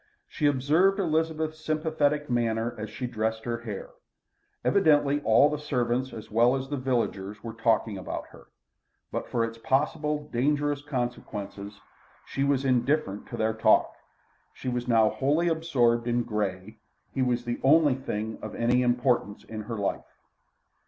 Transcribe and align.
She 0.27 0.47
observed 0.47 0.97
Elizabeth's 0.99 1.63
sympathetic 1.63 2.27
manner 2.27 2.73
as 2.75 2.89
she 2.89 3.05
dressed 3.05 3.43
her 3.45 3.59
hair. 3.59 3.91
Evidently 4.65 5.21
all 5.21 5.47
the 5.47 5.59
servants 5.59 6.11
as 6.11 6.31
well 6.31 6.55
as 6.55 6.69
the 6.69 6.77
villagers 6.77 7.43
were 7.43 7.53
talking 7.53 7.99
about 7.99 8.25
her. 8.29 8.47
But 9.11 9.27
for 9.29 9.45
its 9.45 9.59
possible, 9.59 10.27
dangerous 10.33 10.81
consequences, 10.81 11.79
she 12.25 12.43
was 12.43 12.65
indifferent 12.65 13.27
to 13.27 13.37
their 13.37 13.53
talk. 13.53 13.93
She 14.55 14.69
was 14.69 14.87
now 14.87 15.07
wholly 15.07 15.47
absorbed 15.49 16.07
in 16.07 16.23
Grey; 16.23 16.79
he 17.13 17.21
was 17.21 17.45
the 17.45 17.59
only 17.61 17.93
thing 17.93 18.39
of 18.41 18.55
any 18.55 18.81
importance 18.81 19.43
in 19.43 19.61
her 19.69 19.77
life. 19.77 20.15